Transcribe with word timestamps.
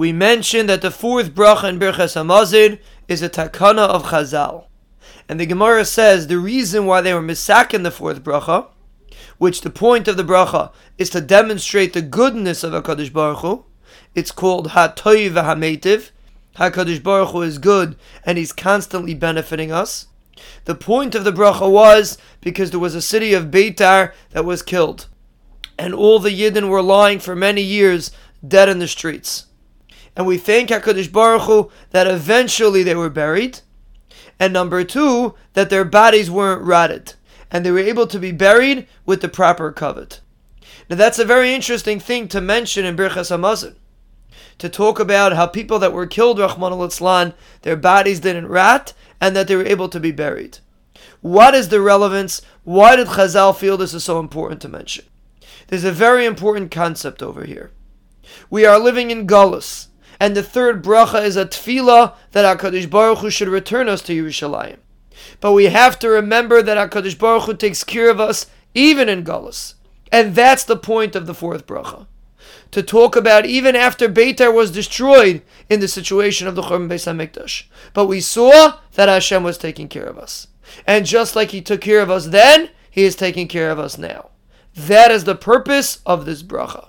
we 0.00 0.14
mentioned 0.14 0.66
that 0.66 0.80
the 0.80 0.90
fourth 0.90 1.34
bracha 1.34 1.68
in 1.68 1.78
Birchas 1.78 2.16
Hamazon 2.16 2.78
is 3.06 3.20
a 3.20 3.28
takana 3.28 3.86
of 3.86 4.04
Chazal. 4.04 4.64
And 5.28 5.38
the 5.38 5.44
Gemara 5.44 5.84
says 5.84 6.26
the 6.26 6.38
reason 6.38 6.86
why 6.86 7.02
they 7.02 7.12
were 7.12 7.20
misaken 7.20 7.82
the 7.82 7.90
fourth 7.90 8.24
bracha, 8.24 8.68
which 9.36 9.60
the 9.60 9.68
point 9.68 10.08
of 10.08 10.16
the 10.16 10.24
bracha 10.24 10.72
is 10.96 11.10
to 11.10 11.20
demonstrate 11.20 11.92
the 11.92 12.00
goodness 12.00 12.64
of 12.64 12.72
HaKadosh 12.72 13.12
Baruch 13.12 13.40
Hu, 13.40 13.66
it's 14.14 14.32
called 14.32 14.68
HaToiv 14.68 15.32
HaMetiv. 15.32 16.12
HaKadosh 16.56 17.02
Baruch 17.02 17.32
Hu 17.32 17.42
is 17.42 17.58
good 17.58 17.94
and 18.24 18.38
he's 18.38 18.54
constantly 18.54 19.12
benefiting 19.12 19.70
us. 19.70 20.06
The 20.64 20.74
point 20.74 21.14
of 21.14 21.24
the 21.24 21.30
bracha 21.30 21.70
was 21.70 22.16
because 22.40 22.70
there 22.70 22.80
was 22.80 22.94
a 22.94 23.02
city 23.02 23.34
of 23.34 23.50
Beitar 23.50 24.14
that 24.30 24.46
was 24.46 24.62
killed. 24.62 25.08
And 25.78 25.92
all 25.92 26.18
the 26.18 26.30
Yidden 26.30 26.70
were 26.70 26.80
lying 26.80 27.18
for 27.18 27.36
many 27.36 27.60
years 27.60 28.10
dead 28.48 28.70
in 28.70 28.78
the 28.78 28.88
streets. 28.88 29.44
And 30.16 30.26
we 30.26 30.38
thank 30.38 30.70
HaKadosh 30.70 31.12
Baruch 31.12 31.42
Hu 31.42 31.70
that 31.90 32.06
eventually 32.06 32.82
they 32.82 32.94
were 32.94 33.10
buried. 33.10 33.60
And 34.38 34.52
number 34.52 34.84
two, 34.84 35.34
that 35.52 35.70
their 35.70 35.84
bodies 35.84 36.30
weren't 36.30 36.62
rotted. 36.62 37.14
And 37.50 37.64
they 37.64 37.70
were 37.70 37.78
able 37.78 38.06
to 38.06 38.18
be 38.18 38.32
buried 38.32 38.86
with 39.06 39.20
the 39.20 39.28
proper 39.28 39.72
kovod. 39.72 40.20
Now 40.88 40.96
that's 40.96 41.18
a 41.18 41.24
very 41.24 41.54
interesting 41.54 42.00
thing 42.00 42.28
to 42.28 42.40
mention 42.40 42.84
in 42.84 42.96
Birchas 42.96 43.30
Hamazon. 43.30 43.76
To 44.58 44.68
talk 44.68 44.98
about 45.00 45.32
how 45.32 45.46
people 45.46 45.78
that 45.78 45.92
were 45.92 46.06
killed, 46.06 46.38
Rahman 46.38 46.72
al 46.72 47.32
their 47.62 47.76
bodies 47.76 48.20
didn't 48.20 48.48
rot, 48.48 48.92
and 49.20 49.34
that 49.34 49.48
they 49.48 49.56
were 49.56 49.64
able 49.64 49.88
to 49.88 50.00
be 50.00 50.10
buried. 50.10 50.58
What 51.20 51.54
is 51.54 51.68
the 51.68 51.80
relevance? 51.80 52.42
Why 52.64 52.96
did 52.96 53.08
Chazal 53.08 53.56
feel 53.56 53.76
this 53.76 53.94
is 53.94 54.04
so 54.04 54.18
important 54.18 54.60
to 54.62 54.68
mention? 54.68 55.04
There's 55.68 55.84
a 55.84 55.92
very 55.92 56.26
important 56.26 56.70
concept 56.70 57.22
over 57.22 57.44
here. 57.44 57.70
We 58.48 58.64
are 58.64 58.78
living 58.78 59.10
in 59.10 59.26
Gullus, 59.26 59.86
and 60.20 60.36
the 60.36 60.42
third 60.42 60.84
bracha 60.84 61.24
is 61.24 61.36
a 61.36 61.46
tefillah 61.46 62.14
that 62.32 62.58
HaKadosh 62.58 62.90
Baruch 62.90 63.18
Hu 63.18 63.30
should 63.30 63.48
return 63.48 63.88
us 63.88 64.02
to 64.02 64.14
Yerushalayim. 64.14 64.76
But 65.40 65.52
we 65.52 65.64
have 65.64 65.98
to 66.00 66.10
remember 66.10 66.62
that 66.62 66.90
HaKadosh 66.90 67.18
Baruch 67.18 67.44
Hu 67.44 67.54
takes 67.54 67.82
care 67.82 68.10
of 68.10 68.20
us 68.20 68.46
even 68.74 69.08
in 69.08 69.24
Gullus. 69.24 69.74
And 70.12 70.34
that's 70.34 70.64
the 70.64 70.76
point 70.76 71.16
of 71.16 71.26
the 71.26 71.34
fourth 71.34 71.66
bracha. 71.66 72.06
To 72.72 72.82
talk 72.82 73.16
about 73.16 73.46
even 73.46 73.74
after 73.74 74.08
Beitar 74.08 74.54
was 74.54 74.70
destroyed 74.70 75.42
in 75.68 75.80
the 75.80 75.88
situation 75.88 76.46
of 76.46 76.54
the 76.54 76.62
Churban 76.62 76.88
Beis 76.88 77.06
HaMikdash. 77.06 77.64
But 77.94 78.06
we 78.06 78.20
saw 78.20 78.78
that 78.94 79.08
Hashem 79.08 79.42
was 79.42 79.58
taking 79.58 79.88
care 79.88 80.04
of 80.04 80.18
us. 80.18 80.48
And 80.86 81.06
just 81.06 81.34
like 81.34 81.50
He 81.50 81.62
took 81.62 81.80
care 81.80 82.00
of 82.00 82.10
us 82.10 82.26
then, 82.26 82.70
He 82.90 83.04
is 83.04 83.16
taking 83.16 83.48
care 83.48 83.70
of 83.70 83.78
us 83.78 83.96
now. 83.96 84.30
That 84.76 85.10
is 85.10 85.24
the 85.24 85.34
purpose 85.34 86.00
of 86.06 86.26
this 86.26 86.42
bracha. 86.42 86.78